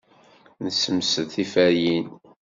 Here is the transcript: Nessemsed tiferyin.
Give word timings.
Nessemsed 0.63 1.27
tiferyin. 1.33 2.07